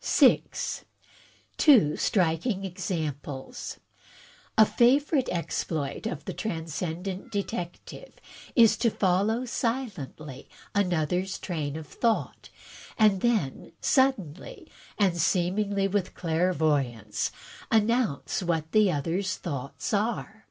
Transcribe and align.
6, 0.00 0.84
Two 1.56 1.94
Striking 1.96 2.64
Examples 2.64 3.78
A 4.58 4.66
favorite 4.66 5.28
exploit 5.30 6.04
of 6.04 6.24
the 6.24 6.32
Transcendent 6.32 7.30
Detective, 7.30 8.16
is 8.56 8.76
to 8.78 8.90
follow 8.90 9.44
silently 9.44 10.48
another's 10.74 11.38
train 11.38 11.76
of 11.76 11.86
thought; 11.86 12.48
and 12.98 13.20
then 13.20 13.70
suddenly 13.80 14.68
and 14.98 15.16
seemingly 15.18 15.86
with 15.86 16.12
clairvoyance, 16.14 17.30
announce 17.70 18.42
what 18.42 18.72
the 18.72 18.90
other's 18.90 19.36
thoughts 19.36 19.92
are. 19.94 20.48